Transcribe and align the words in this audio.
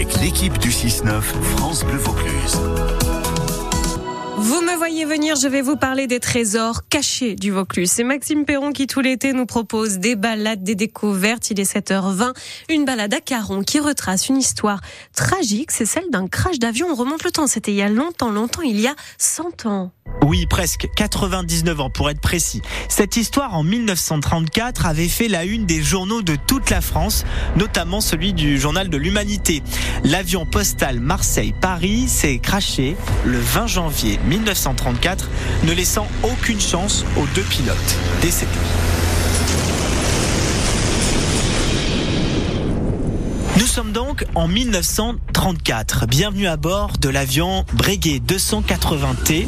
avec 0.00 0.18
l'équipe 0.22 0.56
du 0.56 0.70
6-9 0.70 1.20
France 1.20 1.84
Bleu 1.84 1.98
Vaucluse. 1.98 2.58
Vous 4.38 4.62
me 4.62 4.74
voyez 4.78 5.04
venir, 5.04 5.36
je 5.36 5.46
vais 5.46 5.60
vous 5.60 5.76
parler 5.76 6.06
des 6.06 6.20
trésors 6.20 6.88
cachés 6.88 7.34
du 7.34 7.50
Vaucluse. 7.50 7.90
C'est 7.90 8.02
Maxime 8.02 8.46
Perron 8.46 8.72
qui 8.72 8.86
tout 8.86 9.02
l'été 9.02 9.34
nous 9.34 9.44
propose 9.44 9.98
des 9.98 10.16
balades, 10.16 10.62
des 10.62 10.74
découvertes. 10.74 11.50
Il 11.50 11.60
est 11.60 11.70
7h20, 11.70 12.32
une 12.70 12.86
balade 12.86 13.12
à 13.12 13.20
Caron 13.20 13.62
qui 13.62 13.78
retrace 13.78 14.30
une 14.30 14.38
histoire 14.38 14.80
tragique. 15.14 15.70
C'est 15.70 15.84
celle 15.84 16.08
d'un 16.08 16.28
crash 16.28 16.58
d'avion. 16.58 16.86
On 16.90 16.94
remonte 16.94 17.22
le 17.22 17.30
temps, 17.30 17.46
c'était 17.46 17.72
il 17.72 17.76
y 17.76 17.82
a 17.82 17.90
longtemps, 17.90 18.30
longtemps, 18.30 18.62
il 18.62 18.80
y 18.80 18.86
a 18.86 18.94
100 19.18 19.66
ans. 19.66 19.92
Oui, 20.22 20.46
presque 20.46 20.88
99 20.94 21.80
ans 21.80 21.90
pour 21.90 22.10
être 22.10 22.20
précis. 22.20 22.62
Cette 22.88 23.16
histoire 23.16 23.54
en 23.54 23.62
1934 23.62 24.86
avait 24.86 25.08
fait 25.08 25.28
la 25.28 25.44
une 25.44 25.66
des 25.66 25.82
journaux 25.82 26.22
de 26.22 26.36
toute 26.36 26.70
la 26.70 26.80
France, 26.80 27.24
notamment 27.56 28.00
celui 28.00 28.32
du 28.32 28.58
journal 28.58 28.88
de 28.88 28.96
l'Humanité. 28.96 29.62
L'avion 30.04 30.46
postal 30.46 31.00
Marseille-Paris 31.00 32.06
s'est 32.08 32.38
craché 32.38 32.96
le 33.24 33.38
20 33.38 33.66
janvier 33.66 34.18
1934, 34.26 35.28
ne 35.64 35.72
laissant 35.72 36.06
aucune 36.22 36.60
chance 36.60 37.04
aux 37.16 37.26
deux 37.34 37.42
pilotes 37.42 37.96
décédés. 38.20 38.50
Sommes 43.80 43.92
donc 43.92 44.26
en 44.34 44.46
1934. 44.46 46.06
Bienvenue 46.06 46.46
à 46.46 46.58
bord 46.58 46.98
de 47.00 47.08
l'avion 47.08 47.64
Breguet 47.72 48.18
280T. 48.18 49.46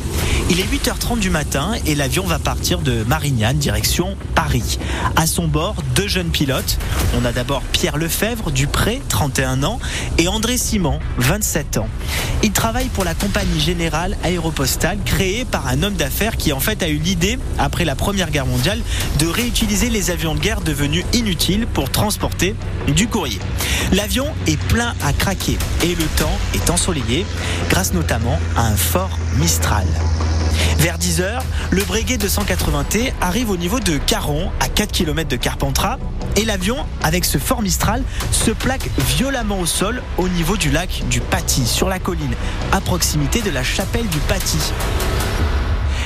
Il 0.48 0.58
est 0.58 0.64
8h30 0.64 1.18
du 1.18 1.28
matin 1.28 1.72
et 1.84 1.94
l'avion 1.94 2.24
va 2.24 2.38
partir 2.38 2.78
de 2.78 3.04
Marignane, 3.04 3.58
direction 3.58 4.16
Paris. 4.34 4.78
À 5.16 5.26
son 5.26 5.48
bord, 5.48 5.76
deux 5.94 6.08
jeunes 6.08 6.30
pilotes. 6.30 6.78
On 7.16 7.24
a 7.24 7.32
d'abord 7.32 7.62
Pierre 7.72 7.96
Lefebvre, 7.96 8.50
du 8.50 8.66
Pré, 8.66 9.02
31 9.08 9.62
ans, 9.62 9.78
et 10.18 10.28
André 10.28 10.56
Simon, 10.56 10.98
27 11.18 11.78
ans. 11.78 11.88
Ils 12.42 12.52
travaillent 12.52 12.88
pour 12.88 13.04
la 13.04 13.14
compagnie 13.14 13.60
générale 13.60 14.16
aéropostale 14.24 14.98
créée 15.04 15.44
par 15.44 15.68
un 15.68 15.82
homme 15.82 15.94
d'affaires 15.94 16.36
qui 16.36 16.52
en 16.52 16.60
fait 16.60 16.82
a 16.82 16.88
eu 16.88 16.96
l'idée, 16.96 17.38
après 17.58 17.84
la 17.84 17.94
Première 17.94 18.30
Guerre 18.30 18.46
mondiale, 18.46 18.80
de 19.18 19.26
réutiliser 19.26 19.90
les 19.90 20.10
avions 20.10 20.34
de 20.34 20.40
guerre 20.40 20.60
devenus 20.60 21.04
inutiles 21.12 21.66
pour 21.66 21.90
transporter 21.90 22.54
du 22.88 23.08
courrier. 23.08 23.38
L'avion 23.92 24.26
est 24.46 24.60
plein 24.60 24.94
à 25.04 25.12
craquer 25.12 25.58
et 25.82 25.94
le 25.94 26.04
temps 26.16 26.38
est 26.54 26.70
ensoleillé 26.70 27.26
grâce 27.68 27.92
notamment 27.92 28.38
à 28.56 28.66
un 28.66 28.76
fort 28.76 29.18
Mistral. 29.38 29.86
Vers 30.78 30.98
10h, 30.98 31.40
le 31.70 31.84
Breguet 31.84 32.16
280T 32.16 33.12
arrive 33.20 33.50
au 33.50 33.56
niveau 33.56 33.80
de 33.80 33.98
Caron, 33.98 34.50
à 34.60 34.68
4 34.68 34.92
km 34.92 35.28
de 35.28 35.36
Carpentras, 35.36 35.81
et 36.36 36.44
l'avion, 36.44 36.76
avec 37.02 37.24
ce 37.24 37.38
fort 37.38 37.62
Mistral, 37.62 38.02
se 38.30 38.50
plaque 38.50 38.88
violemment 38.98 39.60
au 39.60 39.66
sol 39.66 40.02
au 40.18 40.28
niveau 40.28 40.56
du 40.56 40.70
lac 40.70 41.02
du 41.10 41.20
Paty, 41.20 41.66
sur 41.66 41.88
la 41.88 41.98
colline, 41.98 42.34
à 42.72 42.80
proximité 42.80 43.42
de 43.42 43.50
la 43.50 43.62
chapelle 43.62 44.06
du 44.08 44.18
Paty. 44.18 44.58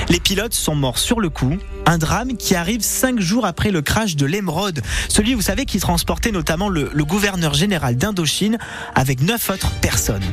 Les 0.09 0.19
pilotes 0.19 0.53
sont 0.53 0.75
morts 0.75 0.97
sur 0.97 1.19
le 1.19 1.29
coup. 1.29 1.57
Un 1.89 1.99
drame 1.99 2.35
qui 2.35 2.53
arrive 2.53 2.81
cinq 2.81 3.21
jours 3.21 3.45
après 3.45 3.71
le 3.71 3.81
crash 3.81 4.17
de 4.17 4.25
l'Emeraude. 4.25 4.81
Celui, 5.07 5.35
vous 5.35 5.41
savez, 5.41 5.63
qui 5.63 5.79
transportait 5.79 6.33
notamment 6.33 6.67
le, 6.67 6.89
gouverneur 7.05 7.53
général 7.53 7.95
d'Indochine 7.95 8.57
avec 8.93 9.21
neuf 9.21 9.49
autres 9.49 9.71
personnes. 9.79 10.25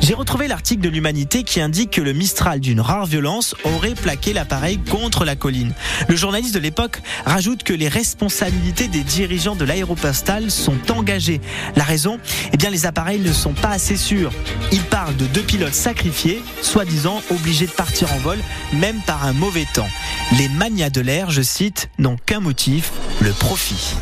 J'ai 0.00 0.14
retrouvé 0.14 0.48
l'article 0.48 0.80
de 0.80 0.88
l'Humanité 0.88 1.44
qui 1.44 1.60
indique 1.60 1.90
que 1.90 2.00
le 2.00 2.14
Mistral 2.14 2.60
d'une 2.60 2.80
rare 2.80 3.04
violence 3.04 3.54
aurait 3.64 3.94
plaqué 3.94 4.32
l'appareil 4.32 4.78
contre 4.78 5.26
la 5.26 5.36
colline. 5.36 5.74
Le 6.08 6.16
journaliste 6.16 6.54
de 6.54 6.60
l'époque 6.60 7.02
rajoute 7.26 7.62
que 7.62 7.74
les 7.74 7.88
responsabilités 7.88 8.88
des 8.88 9.02
dirigeants 9.02 9.54
de 9.54 9.66
l'aéropostale 9.66 10.50
sont 10.50 10.90
engagées. 10.90 11.42
La 11.76 11.84
raison? 11.84 12.20
Eh 12.54 12.56
bien, 12.56 12.70
les 12.70 12.86
appareils 12.86 13.20
ne 13.20 13.34
sont 13.34 13.52
pas 13.52 13.68
assez 13.68 13.98
sûrs. 13.98 14.32
Il 14.72 14.80
parle 14.80 15.14
de 15.16 15.26
deux 15.26 15.42
pilotes 15.42 15.74
sacrifiés, 15.74 16.42
soi-disant 16.62 17.20
obligés 17.30 17.66
de 17.66 17.72
partir 17.72 18.10
en 18.14 18.18
vol, 18.20 18.38
même 18.72 19.00
par 19.06 19.26
un 19.26 19.34
mauvais 19.34 19.66
temps. 19.74 19.90
Les 20.38 20.48
manias 20.48 20.88
de 20.88 21.01
je 21.28 21.42
cite, 21.42 21.88
n'ont 21.98 22.16
qu'un 22.16 22.40
motif, 22.40 22.92
le 23.20 23.32
profit. 23.32 23.96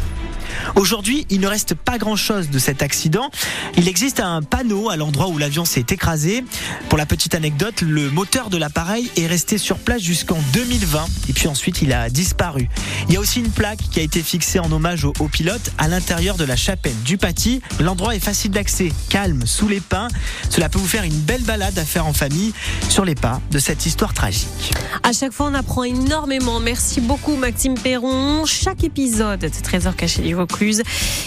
Aujourd'hui, 0.77 1.27
il 1.31 1.41
ne 1.41 1.47
reste 1.47 1.75
pas 1.75 1.99
grand-chose 1.99 2.51
de 2.51 2.59
cet 2.59 2.83
accident. 2.83 3.31
Il 3.77 3.89
existe 3.89 4.21
un 4.21 4.43
panneau 4.43 4.91
à 4.91 4.97
l'endroit 4.97 5.29
où 5.29 5.39
l'avion 5.39 5.65
s'est 5.65 5.87
écrasé. 5.91 6.45
Pour 6.89 6.99
la 6.99 7.07
petite 7.07 7.35
anecdote, 7.35 7.83
le 7.83 8.11
moteur 8.11 8.51
de 8.51 8.57
l'appareil 8.57 9.11
est 9.17 9.27
resté 9.27 9.59
sur 9.59 9.79
place 9.79 10.03
jusqu'en 10.03 10.39
2020 10.53 11.07
et 11.29 11.33
puis 11.33 11.49
ensuite 11.49 11.83
il 11.83 11.93
a 11.93 12.09
disparu. 12.09 12.69
Il 13.09 13.15
y 13.15 13.17
a 13.17 13.21
aussi 13.21 13.41
une 13.41 13.51
plaque 13.51 13.81
qui 13.91 14.01
a 14.01 14.03
été 14.03 14.23
fixée 14.23 14.59
en 14.59 14.71
hommage 14.71 15.05
au, 15.05 15.13
pilote 15.29 15.73
à 15.79 15.89
l'intérieur 15.89 16.37
de 16.37 16.45
la 16.45 16.57
chapelle 16.57 16.95
du 17.05 17.19
Paty. 17.19 17.61
L'endroit 17.81 18.15
est 18.15 18.21
facile 18.21 18.51
d'accès, 18.51 18.93
calme, 19.09 19.47
sous 19.47 19.69
les 19.69 19.81
pins. 19.81 20.09
Cela 20.49 20.69
peut 20.69 20.79
vous 20.79 20.87
faire 20.87 21.05
une 21.05 21.19
belle 21.21 21.43
balade 21.43 21.79
à 21.79 21.85
faire 21.85 22.07
en 22.07 22.13
famille 22.13 22.53
sur 22.89 23.05
les 23.05 23.15
pas 23.15 23.41
de 23.51 23.59
cette 23.59 23.87
histoire 23.87 24.15
tragique. 24.15 24.73
À 25.03 25.13
chaque 25.13 25.33
fois, 25.33 25.47
on 25.47 25.55
apprend 25.55 25.85
énormément. 25.85 26.61
Merci 26.61 27.01
beaucoup, 27.01 27.37
Maxime 27.37 27.75
Perron. 27.75 28.45
Chaque 28.47 28.85
épisode 28.85 29.41
de 29.41 29.49
Trésor 29.63 29.97
caché 29.97 30.20
du 30.21 30.35
Vaucluse, 30.35 30.83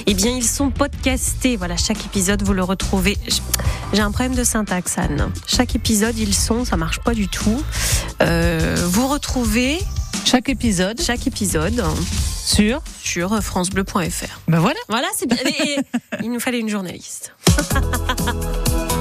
eh 0.05 0.13
bien, 0.13 0.31
ils 0.31 0.43
sont 0.45 0.69
podcastés. 0.69 1.55
Voilà, 1.57 1.77
chaque 1.77 2.05
épisode, 2.05 2.43
vous 2.43 2.53
le 2.53 2.63
retrouvez. 2.63 3.17
J'ai 3.93 4.01
un 4.01 4.11
problème 4.11 4.35
de 4.35 4.43
syntaxe, 4.43 4.97
Anne. 4.97 5.31
Chaque 5.47 5.75
épisode, 5.75 6.17
ils 6.17 6.33
sont, 6.35 6.65
ça 6.65 6.77
marche 6.77 6.99
pas 6.99 7.13
du 7.13 7.27
tout. 7.27 7.61
Euh, 8.21 8.75
vous 8.89 9.07
retrouvez 9.07 9.79
Chaque 10.25 10.49
épisode 10.49 11.01
chaque 11.01 11.27
épisode 11.27 11.83
sur. 12.45 12.81
sur 13.01 13.41
francebleu.fr. 13.43 14.39
Ben 14.47 14.59
voilà. 14.59 14.79
Voilà, 14.89 15.07
c'est 15.15 15.27
bien. 15.27 15.37
Il 16.23 16.31
nous 16.31 16.39
fallait 16.39 16.59
une 16.59 16.69
journaliste. 16.69 17.33